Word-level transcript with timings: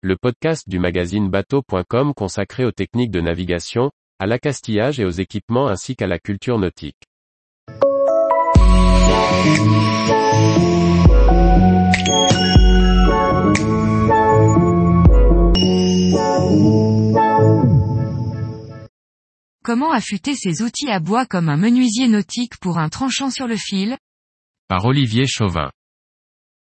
le 0.00 0.16
podcast 0.16 0.68
du 0.68 0.78
magazine 0.78 1.28
bateau.com 1.28 2.14
consacré 2.14 2.64
aux 2.64 2.70
techniques 2.70 3.10
de 3.10 3.20
navigation, 3.20 3.90
à 4.20 4.26
l'accastillage 4.26 5.00
et 5.00 5.04
aux 5.04 5.10
équipements 5.10 5.66
ainsi 5.66 5.96
qu'à 5.96 6.06
la 6.06 6.20
culture 6.20 6.56
nautique. 6.56 6.94
Comment 19.64 19.90
affûter 19.90 20.36
ses 20.36 20.62
outils 20.62 20.90
à 20.90 21.00
bois 21.00 21.26
comme 21.26 21.48
un 21.48 21.56
menuisier 21.56 22.06
nautique 22.06 22.56
pour 22.60 22.78
un 22.78 22.88
tranchant 22.88 23.30
sur 23.30 23.48
le 23.48 23.56
fil? 23.56 23.96
Par 24.68 24.84
Olivier 24.84 25.26
Chauvin. 25.26 25.70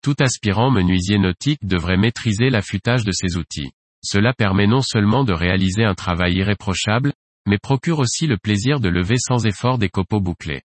Tout 0.03 0.17
aspirant 0.21 0.71
menuisier 0.71 1.19
nautique 1.19 1.65
devrait 1.65 1.99
maîtriser 1.99 2.49
l'affûtage 2.49 3.05
de 3.05 3.13
ses 3.13 3.37
outils. 3.37 3.71
Cela 4.03 4.33
permet 4.33 4.67
non 4.67 4.81
seulement 4.81 5.25
de 5.25 5.33
réaliser 5.33 5.85
un 5.85 5.95
travail 5.95 6.37
irréprochable, 6.37 7.13
mais 7.47 7.59
procure 7.59 7.99
aussi 7.99 8.27
le 8.27 8.39
plaisir 8.39 8.81
de 8.81 8.89
lever 8.89 9.17
sans 9.19 9.45
effort 9.45 9.77
des 9.77 9.91
copeaux 9.91 10.21
bouclés. 10.21 10.63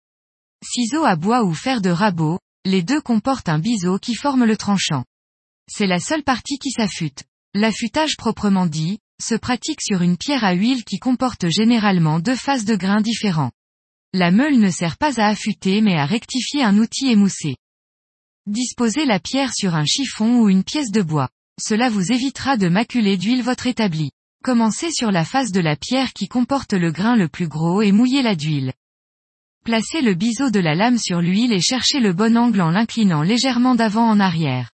Ciseaux 0.64 1.04
à 1.04 1.16
bois 1.16 1.44
ou 1.44 1.54
fer 1.54 1.80
de 1.80 1.90
rabot, 1.90 2.38
les 2.64 2.82
deux 2.82 3.00
comportent 3.00 3.48
un 3.48 3.58
biseau 3.58 3.98
qui 3.98 4.14
forme 4.14 4.44
le 4.44 4.56
tranchant. 4.56 5.04
C'est 5.68 5.86
la 5.86 6.00
seule 6.00 6.24
partie 6.24 6.58
qui 6.58 6.70
s'affûte. 6.70 7.24
L'affûtage 7.54 8.16
proprement 8.16 8.66
dit, 8.66 8.98
se 9.22 9.34
pratique 9.34 9.80
sur 9.80 10.02
une 10.02 10.16
pierre 10.16 10.44
à 10.44 10.52
huile 10.52 10.84
qui 10.84 10.98
comporte 10.98 11.48
généralement 11.48 12.18
deux 12.18 12.36
faces 12.36 12.64
de 12.64 12.74
grains 12.74 13.00
différents. 13.00 13.52
La 14.12 14.30
meule 14.30 14.58
ne 14.58 14.70
sert 14.70 14.96
pas 14.96 15.20
à 15.20 15.28
affûter 15.28 15.80
mais 15.80 15.96
à 15.96 16.04
rectifier 16.04 16.64
un 16.64 16.78
outil 16.78 17.08
émoussé. 17.08 17.56
Disposez 18.46 19.04
la 19.04 19.20
pierre 19.20 19.52
sur 19.54 19.74
un 19.74 19.84
chiffon 19.84 20.40
ou 20.40 20.48
une 20.48 20.64
pièce 20.64 20.90
de 20.90 21.02
bois. 21.02 21.28
Cela 21.60 21.90
vous 21.90 22.10
évitera 22.10 22.56
de 22.56 22.68
maculer 22.68 23.16
d'huile 23.16 23.42
votre 23.42 23.66
établi. 23.66 24.10
Commencez 24.42 24.90
sur 24.90 25.10
la 25.10 25.26
face 25.26 25.52
de 25.52 25.60
la 25.60 25.76
pierre 25.76 26.14
qui 26.14 26.26
comporte 26.26 26.72
le 26.72 26.90
grain 26.90 27.16
le 27.16 27.28
plus 27.28 27.48
gros 27.48 27.82
et 27.82 27.92
mouillez 27.92 28.22
la 28.22 28.34
d'huile. 28.34 28.72
Placez 29.64 30.00
le 30.00 30.14
biseau 30.14 30.48
de 30.48 30.58
la 30.58 30.74
lame 30.74 30.96
sur 30.96 31.20
l'huile 31.20 31.52
et 31.52 31.60
cherchez 31.60 32.00
le 32.00 32.14
bon 32.14 32.38
angle 32.38 32.62
en 32.62 32.70
l'inclinant 32.70 33.22
légèrement 33.22 33.74
d'avant 33.74 34.08
en 34.08 34.18
arrière. 34.18 34.70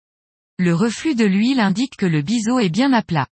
Le 0.59 0.75
reflux 0.75 1.15
de 1.15 1.25
l'huile 1.25 1.59
indique 1.59 1.97
que 1.97 2.05
le 2.05 2.21
biseau 2.21 2.59
est 2.59 2.69
bien 2.69 2.93
à 2.93 3.01
plat. 3.01 3.27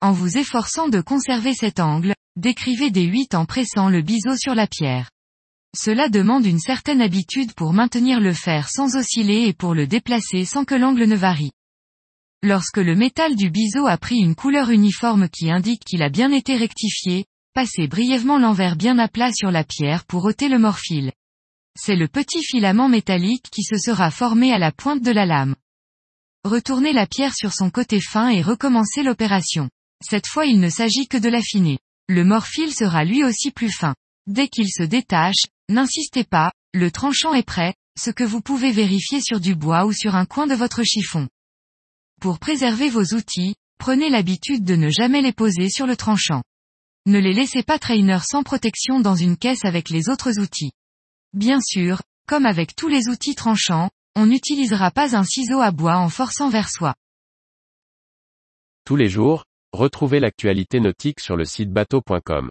En 0.00 0.12
vous 0.12 0.38
efforçant 0.38 0.88
de 0.88 1.00
conserver 1.00 1.54
cet 1.54 1.78
angle, 1.78 2.14
décrivez 2.36 2.90
des 2.90 3.04
8 3.04 3.36
en 3.36 3.44
pressant 3.44 3.90
le 3.90 4.02
biseau 4.02 4.36
sur 4.36 4.54
la 4.56 4.66
pierre. 4.66 5.11
Cela 5.74 6.10
demande 6.10 6.44
une 6.44 6.58
certaine 6.58 7.00
habitude 7.00 7.54
pour 7.54 7.72
maintenir 7.72 8.20
le 8.20 8.34
fer 8.34 8.68
sans 8.68 8.94
osciller 8.94 9.48
et 9.48 9.54
pour 9.54 9.74
le 9.74 9.86
déplacer 9.86 10.44
sans 10.44 10.64
que 10.66 10.74
l'angle 10.74 11.04
ne 11.04 11.16
varie. 11.16 11.52
Lorsque 12.42 12.78
le 12.78 12.94
métal 12.94 13.36
du 13.36 13.48
biseau 13.48 13.86
a 13.86 13.96
pris 13.96 14.18
une 14.18 14.34
couleur 14.34 14.70
uniforme 14.70 15.28
qui 15.30 15.50
indique 15.50 15.84
qu'il 15.84 16.02
a 16.02 16.10
bien 16.10 16.30
été 16.30 16.56
rectifié, 16.56 17.24
passez 17.54 17.86
brièvement 17.86 18.38
l'envers 18.38 18.76
bien 18.76 18.98
à 18.98 19.08
plat 19.08 19.32
sur 19.32 19.50
la 19.50 19.64
pierre 19.64 20.04
pour 20.04 20.24
ôter 20.24 20.48
le 20.48 20.58
morphile. 20.58 21.12
C'est 21.74 21.96
le 21.96 22.08
petit 22.08 22.42
filament 22.42 22.88
métallique 22.88 23.48
qui 23.50 23.62
se 23.62 23.78
sera 23.78 24.10
formé 24.10 24.52
à 24.52 24.58
la 24.58 24.72
pointe 24.72 25.02
de 25.02 25.10
la 25.10 25.24
lame. 25.24 25.54
Retournez 26.44 26.92
la 26.92 27.06
pierre 27.06 27.34
sur 27.34 27.52
son 27.52 27.70
côté 27.70 28.00
fin 28.00 28.28
et 28.28 28.42
recommencez 28.42 29.02
l'opération. 29.02 29.70
Cette 30.04 30.26
fois 30.26 30.44
il 30.44 30.60
ne 30.60 30.68
s'agit 30.68 31.06
que 31.06 31.16
de 31.16 31.30
l'affiner. 31.30 31.78
Le 32.08 32.24
morphile 32.24 32.74
sera 32.74 33.04
lui 33.04 33.24
aussi 33.24 33.52
plus 33.52 33.70
fin. 33.70 33.94
Dès 34.26 34.48
qu'il 34.48 34.68
se 34.70 34.82
détache, 34.84 35.46
n'insistez 35.68 36.24
pas, 36.24 36.52
le 36.72 36.90
tranchant 36.90 37.34
est 37.34 37.46
prêt, 37.46 37.74
ce 37.98 38.10
que 38.10 38.24
vous 38.24 38.40
pouvez 38.40 38.70
vérifier 38.70 39.20
sur 39.20 39.40
du 39.40 39.54
bois 39.54 39.84
ou 39.84 39.92
sur 39.92 40.14
un 40.14 40.26
coin 40.26 40.46
de 40.46 40.54
votre 40.54 40.84
chiffon. 40.84 41.28
Pour 42.20 42.38
préserver 42.38 42.88
vos 42.88 43.14
outils, 43.14 43.56
prenez 43.78 44.10
l'habitude 44.10 44.64
de 44.64 44.76
ne 44.76 44.90
jamais 44.90 45.22
les 45.22 45.32
poser 45.32 45.68
sur 45.68 45.86
le 45.86 45.96
tranchant. 45.96 46.42
Ne 47.04 47.18
les 47.18 47.32
laissez 47.32 47.64
pas 47.64 47.80
trainer 47.80 48.18
sans 48.22 48.44
protection 48.44 49.00
dans 49.00 49.16
une 49.16 49.36
caisse 49.36 49.64
avec 49.64 49.90
les 49.90 50.08
autres 50.08 50.38
outils. 50.38 50.70
Bien 51.32 51.60
sûr, 51.60 52.00
comme 52.28 52.46
avec 52.46 52.76
tous 52.76 52.88
les 52.88 53.08
outils 53.08 53.34
tranchants, 53.34 53.90
on 54.14 54.26
n'utilisera 54.26 54.92
pas 54.92 55.16
un 55.16 55.24
ciseau 55.24 55.60
à 55.60 55.72
bois 55.72 55.96
en 55.96 56.08
forçant 56.08 56.48
vers 56.48 56.70
soi. 56.70 56.94
Tous 58.84 58.96
les 58.96 59.08
jours, 59.08 59.44
retrouvez 59.72 60.20
l'actualité 60.20 60.78
nautique 60.78 61.18
sur 61.18 61.36
le 61.36 61.44
site 61.44 61.72
bateau.com 61.72 62.50